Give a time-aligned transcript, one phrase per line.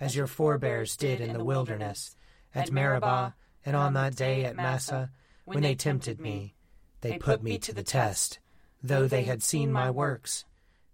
[0.00, 2.16] as your forebears did in the wilderness,
[2.54, 5.10] at Meribah, and on that day at Massah,
[5.44, 6.54] when they tempted me,
[7.00, 8.38] they put me to the test,
[8.82, 10.44] though they had seen my works.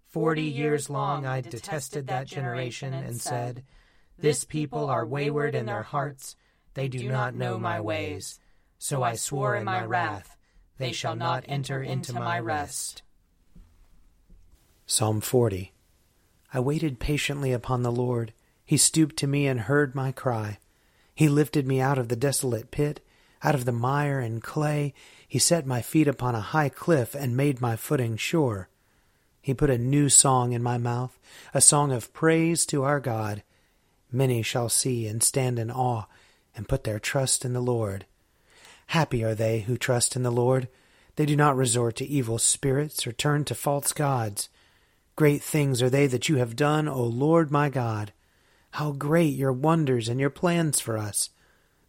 [0.07, 3.63] Forty years long I detested that generation and said,
[4.17, 6.35] This people are wayward in their hearts,
[6.73, 8.39] they do not know my ways.
[8.77, 10.37] So I swore in my wrath,
[10.77, 13.03] They shall not enter into my rest.
[14.85, 15.73] Psalm 40
[16.53, 18.33] I waited patiently upon the Lord.
[18.73, 20.57] He stooped to me and heard my cry.
[21.13, 23.05] He lifted me out of the desolate pit,
[23.43, 24.95] out of the mire and clay.
[25.27, 28.69] He set my feet upon a high cliff and made my footing sure.
[29.39, 31.19] He put a new song in my mouth,
[31.53, 33.43] a song of praise to our God.
[34.11, 36.05] Many shall see and stand in awe
[36.55, 38.07] and put their trust in the Lord.
[38.87, 40.67] Happy are they who trust in the Lord.
[41.15, 44.49] They do not resort to evil spirits or turn to false gods.
[45.15, 48.11] Great things are they that you have done, O Lord my God.
[48.77, 51.29] How great your wonders and your plans for us!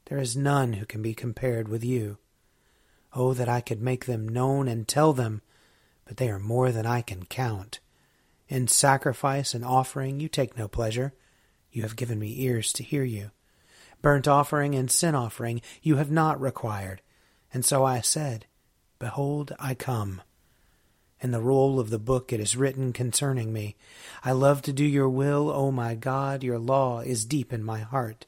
[0.05, 2.19] There is none who can be compared with you.
[3.15, 5.41] Oh, that I could make them known and tell them,
[6.05, 7.81] but they are more than I can count.
[8.51, 11.15] In sacrifice and offering you take no pleasure.
[11.73, 13.31] You have given me ears to hear you.
[14.03, 17.01] Burnt offering and sin offering you have not required.
[17.51, 18.45] And so I said,
[18.99, 20.21] Behold, I come.
[21.25, 23.77] In the roll of the book it is written concerning me.
[24.23, 26.45] I love to do your will, O my God.
[26.45, 28.27] Your law is deep in my heart.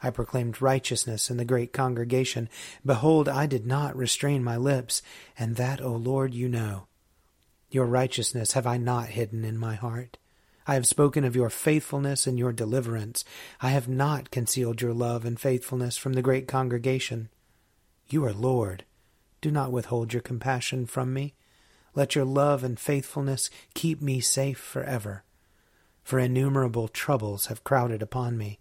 [0.00, 2.48] I proclaimed righteousness in the great congregation.
[2.86, 5.02] Behold, I did not restrain my lips,
[5.36, 6.86] and that, O Lord, you know.
[7.68, 10.16] Your righteousness have I not hidden in my heart.
[10.68, 13.24] I have spoken of your faithfulness and your deliverance.
[13.60, 17.28] I have not concealed your love and faithfulness from the great congregation.
[18.08, 18.84] You are Lord.
[19.40, 21.34] Do not withhold your compassion from me.
[21.94, 25.24] Let your love and faithfulness keep me safe forever.
[26.02, 28.58] For innumerable troubles have crowded upon me.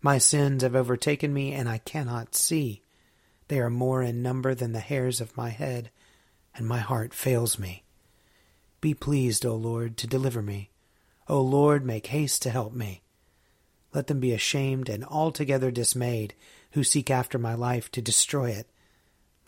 [0.00, 2.82] My sins have overtaken me, and I cannot see.
[3.48, 5.90] They are more in number than the hairs of my head,
[6.54, 7.84] and my heart fails me.
[8.80, 10.70] Be pleased, O Lord, to deliver me.
[11.28, 13.02] O Lord, make haste to help me.
[13.94, 16.34] Let them be ashamed and altogether dismayed
[16.72, 18.68] who seek after my life to destroy it.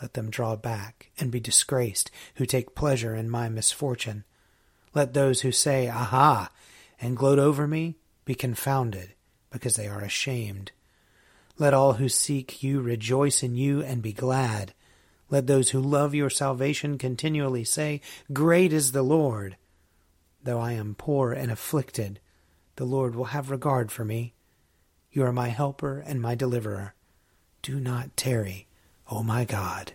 [0.00, 4.25] Let them draw back and be disgraced who take pleasure in my misfortune.
[4.94, 6.50] Let those who say, Aha,
[7.00, 9.14] and gloat over me be confounded,
[9.50, 10.73] because they are ashamed.
[11.58, 14.75] Let all who seek you rejoice in you and be glad.
[15.31, 18.00] Let those who love your salvation continually say,
[18.32, 19.56] Great is the Lord.
[20.43, 22.20] Though I am poor and afflicted,
[22.76, 24.35] the Lord will have regard for me.
[25.11, 26.94] You are my helper and my deliverer.
[27.62, 28.67] Do not tarry.
[29.11, 29.93] O my God.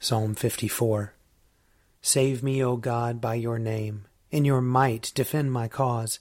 [0.00, 1.14] Psalm 54
[2.02, 4.06] Save me, O God, by your name.
[4.30, 6.18] In your might defend my cause.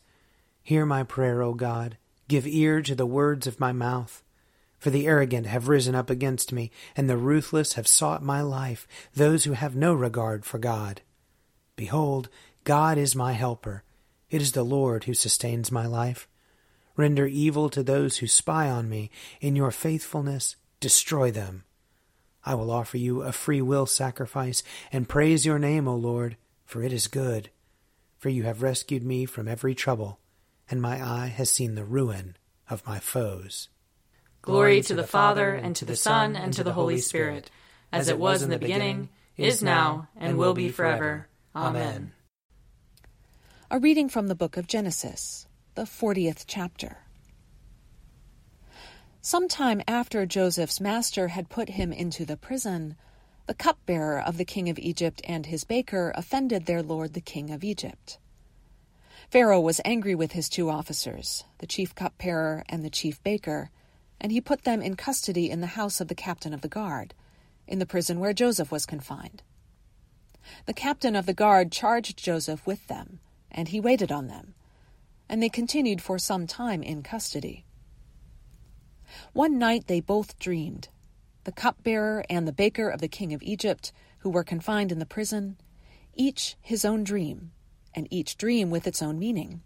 [0.62, 1.98] Hear my prayer, O God.
[2.28, 4.22] Give ear to the words of my mouth.
[4.78, 8.88] For the arrogant have risen up against me, and the ruthless have sought my life,
[9.16, 11.02] those who have no regard for God.
[11.76, 12.30] Behold,
[12.64, 13.84] God is my helper.
[14.30, 16.28] It is the Lord who sustains my life.
[16.96, 19.10] Render evil to those who spy on me.
[19.42, 21.64] In your faithfulness, destroy them.
[22.48, 26.82] I will offer you a free will sacrifice and praise your name, O Lord, for
[26.82, 27.50] it is good.
[28.20, 30.22] For you have rescued me from every trouble,
[30.72, 32.38] and my eye has seen the ruin
[32.70, 33.68] of my foes.
[34.42, 37.52] Glory to the Father, and to the Son, and to the Holy Spirit,
[37.92, 41.28] as it was in the beginning, is now, and will be forever.
[41.54, 42.14] Amen.
[43.70, 47.00] A reading from the book of Genesis, the 40th chapter.
[49.28, 52.96] Some time after Joseph's master had put him into the prison,
[53.46, 57.50] the cupbearer of the king of Egypt and his baker offended their lord the king
[57.50, 58.20] of Egypt.
[59.30, 63.70] Pharaoh was angry with his two officers, the chief cupbearer and the chief baker,
[64.22, 67.14] and he put them in custody in the house of the captain of the guard,
[67.68, 69.44] in the prison where Joseph was confined.
[70.68, 73.20] The captain of the guard charged Joseph with them,
[73.52, 74.54] and he waited on them,
[75.28, 77.66] and they continued for some time in custody.
[79.34, 80.90] One night they both dreamed,
[81.44, 85.06] the cupbearer and the baker of the king of Egypt, who were confined in the
[85.06, 85.58] prison,
[86.14, 87.52] each his own dream,
[87.94, 89.62] and each dream with its own meaning.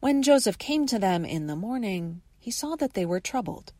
[0.00, 3.72] When Joseph came to them in the morning, he saw that they were troubled.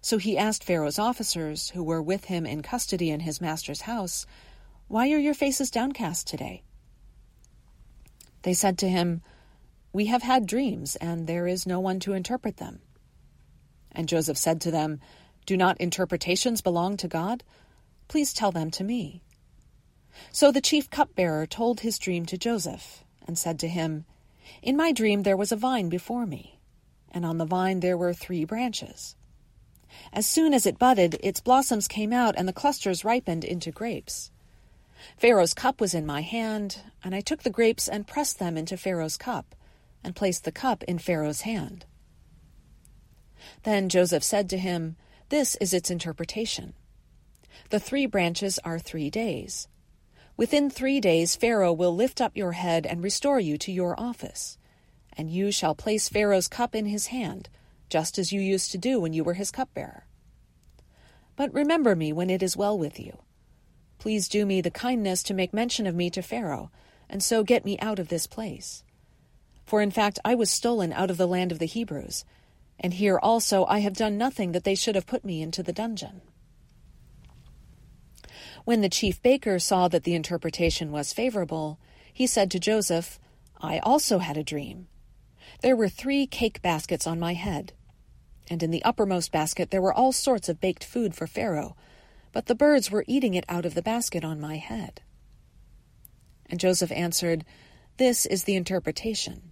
[0.00, 4.26] So he asked Pharaoh's officers, who were with him in custody in his master's house,
[4.86, 6.62] Why are your faces downcast today?
[8.42, 9.22] They said to him,
[9.92, 12.80] We have had dreams, and there is no one to interpret them.
[13.92, 15.00] And Joseph said to them,
[15.46, 17.44] Do not interpretations belong to God?
[18.08, 19.22] Please tell them to me.
[20.32, 24.04] So the chief cupbearer told his dream to Joseph, and said to him,
[24.62, 26.58] In my dream there was a vine before me
[27.10, 29.16] and on the vine there were three branches.
[30.12, 34.30] As soon as it budded, its blossoms came out, and the clusters ripened into grapes.
[35.16, 38.76] Pharaoh's cup was in my hand, and I took the grapes and pressed them into
[38.76, 39.54] Pharaoh's cup,
[40.04, 41.86] and placed the cup in Pharaoh's hand.
[43.62, 44.96] Then Joseph said to him,
[45.28, 46.74] This is its interpretation.
[47.70, 49.68] The three branches are three days.
[50.36, 54.58] Within three days, Pharaoh will lift up your head and restore you to your office
[55.18, 57.48] and you shall place Pharaoh's cup in his hand,
[57.88, 60.06] just as you used to do when you were his cupbearer.
[61.34, 63.18] But remember me when it is well with you.
[63.98, 66.70] Please do me the kindness to make mention of me to Pharaoh,
[67.10, 68.84] and so get me out of this place.
[69.66, 72.24] For in fact I was stolen out of the land of the Hebrews,
[72.80, 75.72] and here also I have done nothing that they should have put me into the
[75.72, 76.20] dungeon.
[78.64, 81.78] When the chief baker saw that the interpretation was favorable,
[82.12, 83.18] he said to Joseph,
[83.60, 84.88] I also had a dream
[85.60, 87.72] there were three cake baskets on my head,
[88.48, 91.76] and in the uppermost basket there were all sorts of baked food for Pharaoh,
[92.32, 95.00] but the birds were eating it out of the basket on my head.
[96.48, 97.44] And Joseph answered,
[97.96, 99.50] This is the interpretation.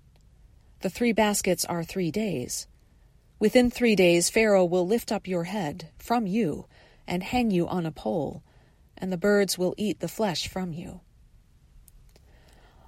[0.81, 2.69] The three baskets are three days.
[3.39, 6.67] Within three days Pharaoh will lift up your head from you
[7.07, 8.43] and hang you on a pole,
[8.97, 11.03] and the birds will eat the flesh from you.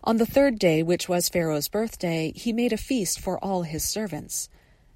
[0.03, 3.85] On the third day, which was Pharaoh's birthday, he made a feast for all his
[3.85, 4.49] servants,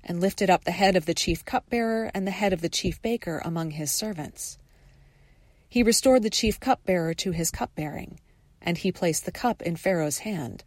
[0.03, 3.03] and lifted up the head of the chief cupbearer and the head of the chief
[3.03, 4.59] baker among his servants.
[5.69, 8.21] He restored the chief cupbearer to his cupbearing,
[8.63, 10.65] and he placed the cup in Pharaoh's hand.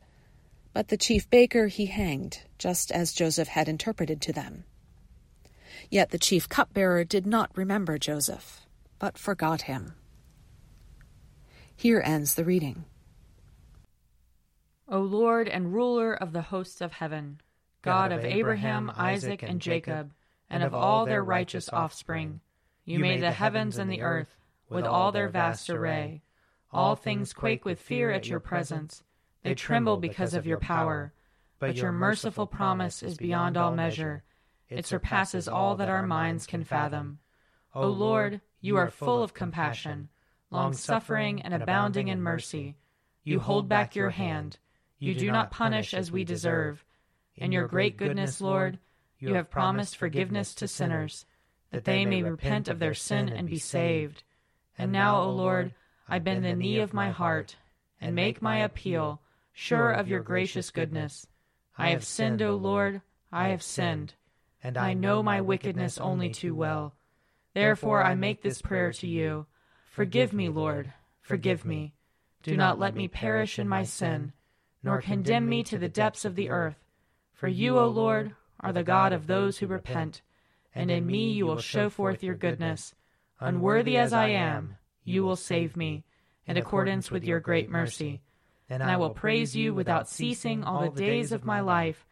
[0.73, 4.65] But the chief baker he hanged, just as Joseph had interpreted to them.
[5.89, 8.61] Yet the chief cupbearer did not remember Joseph,
[8.99, 9.93] but forgot him.
[11.75, 12.85] Here ends the reading.
[14.87, 17.41] O Lord and ruler of the hosts of heaven,
[17.81, 20.11] God, of Abraham, Isaac, and Jacob,
[20.49, 22.39] and of all their righteous offspring,
[22.83, 24.35] you made the heavens and the earth
[24.69, 26.21] with all their vast array.
[26.71, 29.03] All things quake with fear at your presence.
[29.43, 31.13] They tremble because of your power.
[31.59, 34.23] But your merciful promise is beyond all measure.
[34.69, 37.19] It surpasses all that our minds can fathom.
[37.73, 40.09] O Lord, you are full of compassion,
[40.49, 42.75] long suffering, and abounding in mercy.
[43.23, 44.57] You hold back your hand
[44.97, 46.85] you do not punish as we deserve.
[47.35, 48.79] In your great goodness, Lord,
[49.19, 51.25] you have promised forgiveness to sinners,
[51.71, 54.23] that they may repent of their sin and be saved.
[54.77, 55.73] And now, O Lord,
[56.07, 57.57] I bend the knee of my heart
[57.99, 61.27] and make my appeal, sure of your gracious goodness.
[61.77, 64.13] I have sinned, O Lord, I have sinned,
[64.65, 66.95] and I know my wickedness only too well.
[67.53, 69.45] Therefore I make this prayer to you.
[69.91, 70.91] Forgive me, Lord,
[71.21, 71.93] forgive me.
[72.41, 74.33] Do not let me perish in my sin
[74.85, 76.77] nor condemn me to the depths of the earth.
[77.33, 80.21] For you, O Lord, are the God of those who repent,
[80.75, 82.93] and in me you will show forth your goodness.
[83.39, 86.05] Unworthy as I am, you will save me,
[86.45, 88.21] in accordance with your great mercy.
[88.69, 92.05] And I will praise you without ceasing all the days of my life.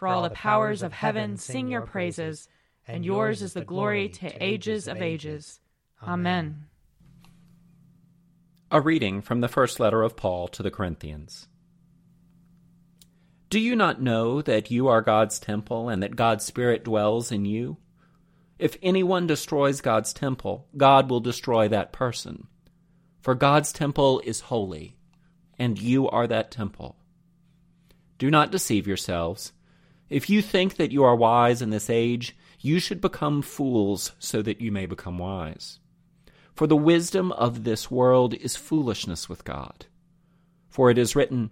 [0.00, 2.48] For all the powers of heaven sing your praises,
[2.88, 5.60] and yours is the glory to ages of ages.
[6.02, 6.64] Amen.
[8.70, 11.48] A reading from the first letter of Paul to the Corinthians.
[13.50, 17.44] Do you not know that you are God's temple and that God's Spirit dwells in
[17.44, 17.76] you?
[18.58, 22.46] If anyone destroys God's temple, God will destroy that person.
[23.20, 24.96] For God's temple is holy,
[25.58, 26.96] and you are that temple.
[28.16, 29.52] Do not deceive yourselves.
[30.10, 34.42] If you think that you are wise in this age, you should become fools so
[34.42, 35.78] that you may become wise.
[36.52, 39.86] For the wisdom of this world is foolishness with God.
[40.68, 41.50] For it is written,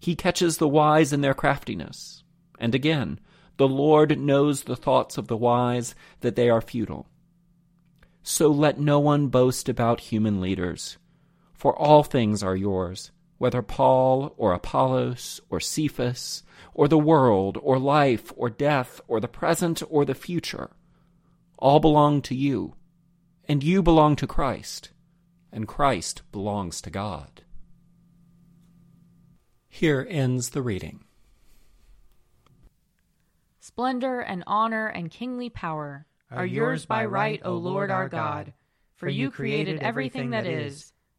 [0.00, 2.24] He catches the wise in their craftiness.
[2.58, 3.20] And again,
[3.58, 7.06] the Lord knows the thoughts of the wise, that they are futile.
[8.22, 10.96] So let no one boast about human leaders,
[11.52, 16.42] for all things are yours, whether Paul or Apollos or Cephas,
[16.74, 20.70] or the world, or life, or death, or the present, or the future.
[21.58, 22.74] All belong to you,
[23.48, 24.90] and you belong to Christ,
[25.50, 27.42] and Christ belongs to God.
[29.68, 31.04] Here ends the reading.
[33.60, 38.52] Splendor and honor and kingly power are yours by right, O Lord our God.
[38.96, 40.92] For you created everything that is,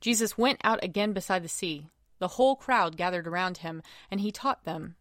[0.00, 1.88] Jesus went out again beside the sea.
[2.18, 4.96] The whole crowd gathered around him, and he taught them.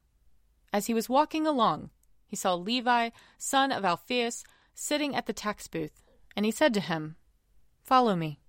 [0.72, 1.90] As he was walking along,
[2.26, 6.04] he saw Levi, son of Alphaeus, sitting at the tax booth,
[6.36, 7.16] and he said to him,
[7.84, 8.40] Follow me.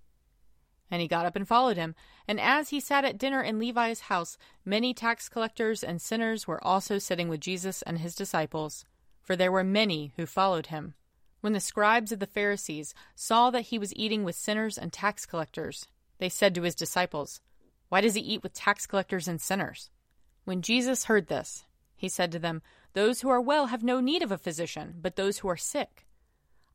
[0.91, 1.95] And he got up and followed him.
[2.27, 6.63] And as he sat at dinner in Levi's house, many tax collectors and sinners were
[6.65, 8.85] also sitting with Jesus and his disciples
[9.31, 10.95] for there were many who followed him.
[11.41, 15.25] When the scribes of the Pharisees saw that he was eating with sinners and tax
[15.25, 15.87] collectors,
[16.21, 17.41] they said to his disciples,
[17.89, 19.91] Why does he eat with tax collectors and sinners?
[20.45, 21.65] When Jesus heard this,
[21.97, 22.63] he said to them,
[22.93, 26.07] Those who are well have no need of a physician, but those who are sick.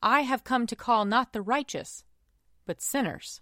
[0.02, 2.04] I have come to call not the righteous,
[2.66, 3.42] but sinners.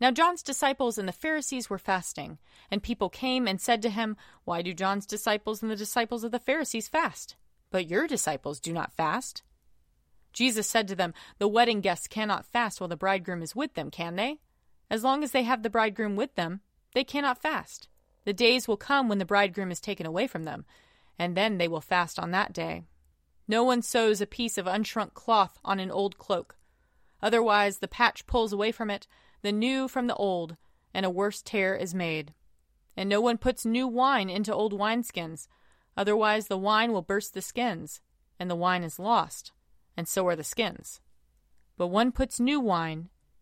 [0.00, 4.16] Now John's disciples and the Pharisees were fasting, and people came and said to him,
[4.44, 7.36] Why do John's disciples and the disciples of the Pharisees fast?
[7.70, 9.44] But your disciples do not fast.
[10.32, 13.90] Jesus said to them, The wedding guests cannot fast while the bridegroom is with them,
[13.90, 14.40] can they?
[14.92, 16.60] As long as they have the bridegroom with them,
[16.92, 17.88] they cannot fast.
[18.26, 20.66] The days will come when the bridegroom is taken away from them,
[21.18, 22.84] and then they will fast on that day.
[23.48, 26.56] No one sews a piece of unshrunk cloth on an old cloak.
[27.22, 29.06] Otherwise, the patch pulls away from it,
[29.40, 30.58] the new from the old,
[30.92, 32.34] and a worse tear is made.
[32.94, 35.48] And no one puts new wine into old wineskins.
[35.96, 38.02] Otherwise, the wine will burst the skins,
[38.38, 39.52] and the wine is lost,
[39.96, 41.00] and so are the skins.
[41.78, 43.08] But one puts new wine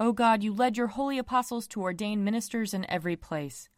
[0.00, 3.68] O God, you led your holy apostles to ordain ministers in every place.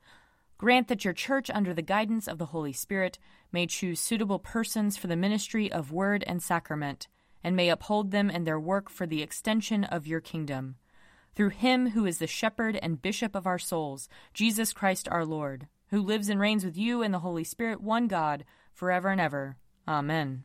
[0.56, 3.18] Grant that your church, under the guidance of the Holy Spirit,
[3.52, 7.08] may choose suitable persons for the ministry of word and sacrament,
[7.42, 10.76] and may uphold them in their work for the extension of your kingdom.
[11.34, 15.66] Through him who is the shepherd and bishop of our souls, Jesus Christ our Lord,
[15.88, 19.56] who lives and reigns with you and the Holy Spirit, one God, forever and ever.
[19.86, 20.44] Amen.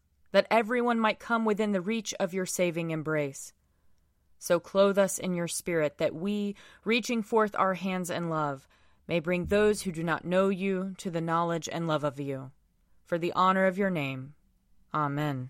[0.31, 3.53] that everyone might come within the reach of your saving embrace.
[4.39, 8.67] So clothe us in your spirit, that we, reaching forth our hands in love,
[9.07, 12.51] may bring those who do not know you to the knowledge and love of you.
[13.05, 14.33] For the honor of your name.
[14.93, 15.49] Amen.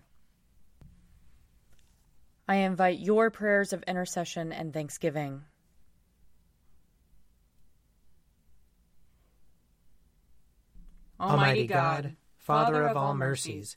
[2.48, 5.42] I invite your prayers of intercession and thanksgiving.
[11.20, 13.76] Almighty God, Father of all mercies,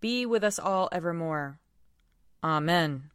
[0.00, 1.58] be with us all evermore.
[2.42, 3.10] Amen.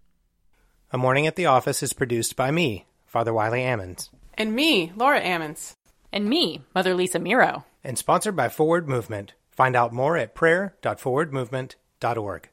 [0.91, 4.09] A Morning at the Office is produced by me, Father Wiley Ammons.
[4.35, 5.75] And me, Laura Ammons.
[6.11, 7.63] And me, Mother Lisa Meirow.
[7.83, 9.33] And sponsored by Forward Movement.
[9.51, 12.49] Find out more at prayer.forwardmovement.org.